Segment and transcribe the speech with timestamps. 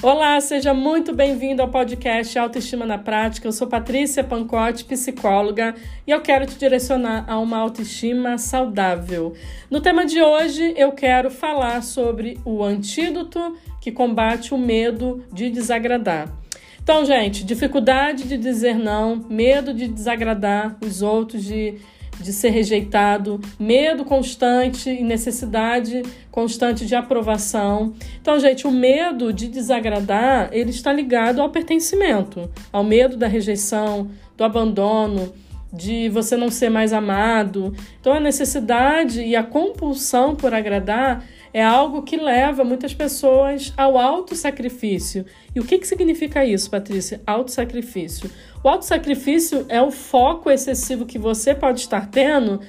[0.00, 3.48] Olá, seja muito bem-vindo ao podcast Autoestima na Prática.
[3.48, 5.74] Eu sou Patrícia Pancotti, psicóloga,
[6.06, 9.34] e eu quero te direcionar a uma autoestima saudável.
[9.68, 15.50] No tema de hoje, eu quero falar sobre o antídoto que combate o medo de
[15.50, 16.32] desagradar.
[16.80, 21.74] Então, gente, dificuldade de dizer não, medo de desagradar os outros, de
[22.20, 27.94] de ser rejeitado, medo constante e necessidade constante de aprovação.
[28.20, 34.10] Então, gente, o medo de desagradar, ele está ligado ao pertencimento, ao medo da rejeição,
[34.36, 35.32] do abandono,
[35.72, 37.74] de você não ser mais amado.
[38.00, 43.98] Então, a necessidade e a compulsão por agradar é algo que leva muitas pessoas ao
[43.98, 45.26] autossacrifício.
[45.54, 47.20] E o que, que significa isso, Patrícia?
[47.26, 48.30] Autossacrifício.
[48.62, 52.60] O autossacrifício é o foco excessivo que você pode estar tendo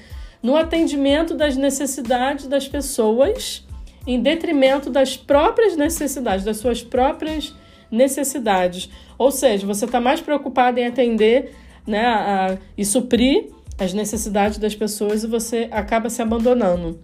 [0.41, 3.65] no atendimento das necessidades das pessoas
[4.07, 7.53] em detrimento das próprias necessidades, das suas próprias
[7.91, 8.89] necessidades.
[9.17, 11.53] Ou seja, você está mais preocupado em atender
[11.85, 16.99] né, a, e suprir as necessidades das pessoas e você acaba se abandonando.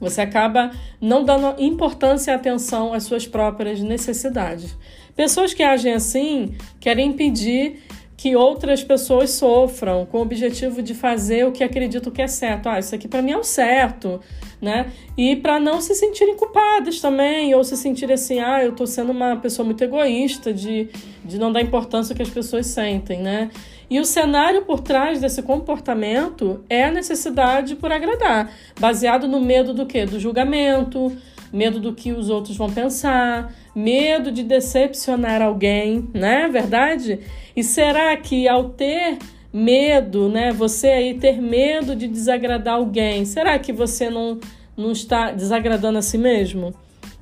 [0.00, 4.76] Você acaba não dando importância e atenção às suas próprias necessidades.
[5.14, 7.82] Pessoas que agem assim querem impedir
[8.16, 12.68] que outras pessoas sofram com o objetivo de fazer o que acreditam que é certo.
[12.68, 14.20] Ah, isso aqui para mim é o certo,
[14.60, 14.90] né?
[15.18, 19.12] E para não se sentirem culpadas também, ou se sentirem assim, ah, eu tô sendo
[19.12, 20.88] uma pessoa muito egoísta de,
[21.24, 23.50] de não dar importância que as pessoas sentem, né?
[23.88, 29.72] E o cenário por trás desse comportamento é a necessidade por agradar, baseado no medo
[29.72, 30.06] do quê?
[30.06, 31.16] Do julgamento,
[31.56, 36.48] medo do que os outros vão pensar, medo de decepcionar alguém, né?
[36.48, 37.20] Verdade?
[37.56, 39.16] E será que ao ter
[39.50, 44.38] medo, né, você aí ter medo de desagradar alguém, será que você não,
[44.76, 46.74] não está desagradando a si mesmo?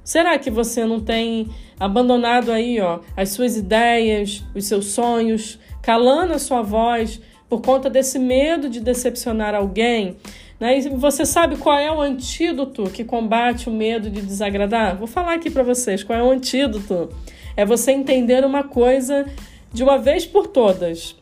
[0.02, 6.32] Será que você não tem abandonado aí, ó, as suas ideias, os seus sonhos, calando
[6.32, 10.16] a sua voz por conta desse medo de decepcionar alguém.
[10.58, 10.78] Né?
[10.78, 14.96] E você sabe qual é o antídoto que combate o medo de desagradar?
[14.96, 17.08] Vou falar aqui para vocês qual é o antídoto.
[17.56, 19.26] É você entender uma coisa
[19.72, 21.16] de uma vez por todas.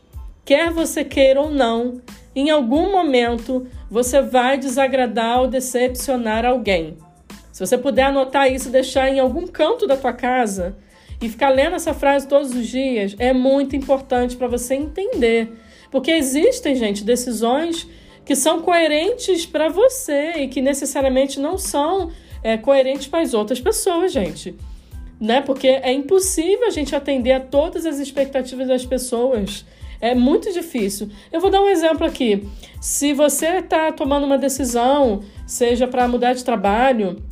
[0.45, 2.01] Quer você queira ou não,
[2.35, 6.97] em algum momento você vai desagradar ou decepcionar alguém.
[7.51, 10.75] Se você puder anotar isso deixar em algum canto da tua casa,
[11.23, 15.53] e ficar lendo essa frase todos os dias é muito importante para você entender.
[15.89, 17.87] Porque existem, gente, decisões
[18.25, 22.11] que são coerentes para você e que necessariamente não são
[22.41, 24.55] é, coerentes para as outras pessoas, gente.
[25.19, 25.41] Né?
[25.41, 29.65] Porque é impossível a gente atender a todas as expectativas das pessoas.
[30.01, 31.09] É muito difícil.
[31.31, 32.47] Eu vou dar um exemplo aqui.
[32.81, 37.23] Se você está tomando uma decisão, seja para mudar de trabalho,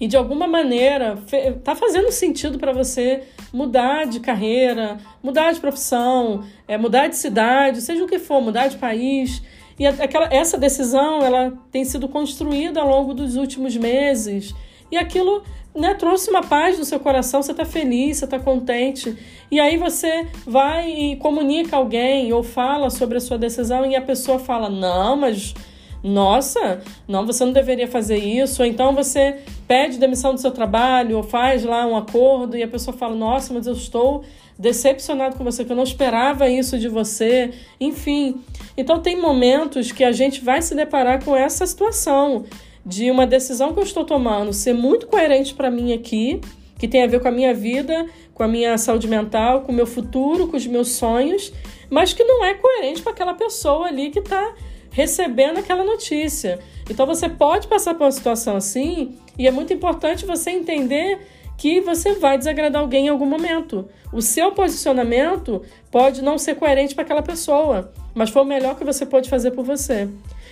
[0.00, 1.18] e de alguma maneira
[1.62, 3.22] tá fazendo sentido para você
[3.52, 8.68] mudar de carreira, mudar de profissão, é, mudar de cidade, seja o que for, mudar
[8.68, 9.42] de país.
[9.80, 14.54] E aquela, essa decisão ela tem sido construída ao longo dos últimos meses.
[14.92, 15.42] E aquilo
[15.74, 19.16] né, trouxe uma paz no seu coração, você está feliz, você está contente.
[19.50, 24.02] E aí você vai e comunica alguém ou fala sobre a sua decisão e a
[24.02, 25.54] pessoa fala: Não, mas
[26.02, 28.62] nossa, não, você não deveria fazer isso.
[28.62, 29.38] Ou então você
[29.68, 33.52] pede demissão do seu trabalho, ou faz lá um acordo e a pessoa fala: Nossa,
[33.52, 34.24] mas eu estou
[34.58, 37.50] decepcionado com você, que eu não esperava isso de você.
[37.80, 38.40] Enfim.
[38.76, 42.44] Então, tem momentos que a gente vai se deparar com essa situação
[42.84, 46.40] de uma decisão que eu estou tomando ser muito coerente para mim aqui,
[46.78, 49.74] que tem a ver com a minha vida, com a minha saúde mental, com o
[49.74, 51.52] meu futuro, com os meus sonhos,
[51.90, 54.54] mas que não é coerente com aquela pessoa ali que está
[54.90, 56.58] recebendo aquela notícia.
[56.88, 61.18] Então você pode passar por uma situação assim e é muito importante você entender
[61.56, 63.88] que você vai desagradar alguém em algum momento.
[64.12, 68.84] O seu posicionamento pode não ser coerente para aquela pessoa, mas foi o melhor que
[68.84, 70.08] você pode fazer por você.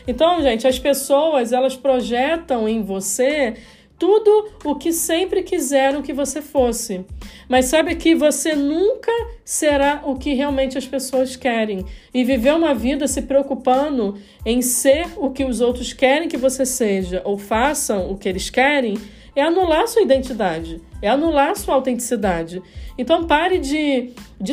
[0.06, 3.56] Então, gente, as pessoas elas projetam em você
[3.98, 7.04] tudo o que sempre quiseram que você fosse.
[7.48, 9.12] Mas sabe que você nunca
[9.44, 11.84] será o que realmente as pessoas querem.
[12.14, 14.16] E viver uma vida se preocupando
[14.46, 18.48] em ser o que os outros querem que você seja ou façam o que eles
[18.48, 18.96] querem
[19.34, 22.60] é anular sua identidade, é anular sua autenticidade.
[22.96, 24.52] Então pare de, de,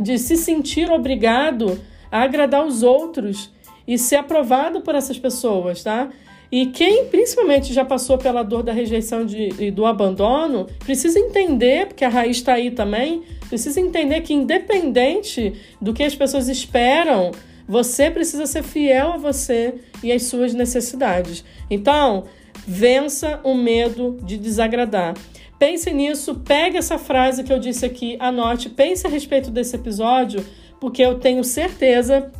[0.00, 1.80] de se sentir obrigado
[2.10, 3.50] a agradar os outros
[3.86, 6.10] e ser aprovado por essas pessoas, tá?
[6.50, 11.86] E quem principalmente já passou pela dor da rejeição de, e do abandono, precisa entender,
[11.86, 17.32] porque a raiz está aí também, precisa entender que independente do que as pessoas esperam,
[17.66, 21.44] você precisa ser fiel a você e às suas necessidades.
[21.70, 22.24] Então,
[22.66, 25.14] vença o medo de desagradar.
[25.58, 30.44] pense nisso, pegue essa frase que eu disse aqui, anote, pense a respeito desse episódio,
[30.80, 32.30] porque eu tenho certeza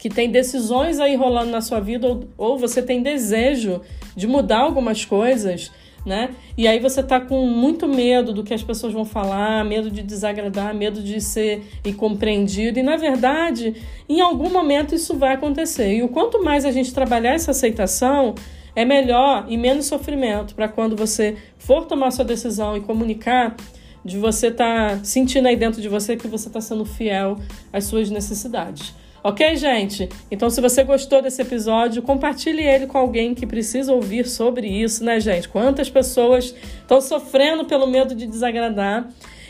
[0.00, 3.82] que tem decisões aí rolando na sua vida ou, ou você tem desejo
[4.16, 5.70] de mudar algumas coisas,
[6.06, 6.30] né?
[6.56, 10.02] E aí você tá com muito medo do que as pessoas vão falar, medo de
[10.02, 12.78] desagradar, medo de ser incompreendido.
[12.78, 13.76] E na verdade,
[14.08, 15.94] em algum momento isso vai acontecer.
[15.94, 18.34] E o quanto mais a gente trabalhar essa aceitação,
[18.74, 23.54] é melhor e menos sofrimento para quando você for tomar sua decisão e comunicar
[24.02, 27.36] de você estar tá sentindo aí dentro de você que você está sendo fiel
[27.70, 28.94] às suas necessidades.
[29.22, 30.08] Ok, gente?
[30.30, 35.04] Então, se você gostou desse episódio, compartilhe ele com alguém que precisa ouvir sobre isso,
[35.04, 35.46] né, gente?
[35.46, 39.08] Quantas pessoas estão sofrendo pelo medo de desagradar.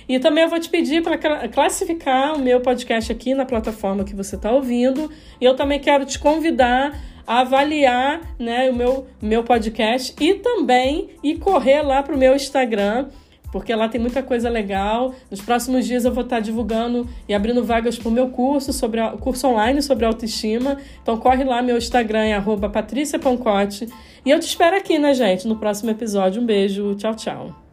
[0.09, 4.15] E também eu vou te pedir para classificar o meu podcast aqui na plataforma que
[4.15, 5.09] você está ouvindo.
[5.41, 11.11] E eu também quero te convidar a avaliar né, o meu, meu podcast e também
[11.23, 13.07] ir correr lá para o meu Instagram
[13.53, 15.15] porque lá tem muita coisa legal.
[15.31, 19.01] Nos próximos dias eu vou estar divulgando e abrindo vagas para o meu curso sobre
[19.19, 20.77] curso online sobre autoestima.
[21.03, 23.89] Então corre lá, meu Instagram é @patriciapancote
[24.25, 26.43] e eu te espero aqui, né, gente, no próximo episódio.
[26.43, 27.70] Um beijo, tchau, tchau.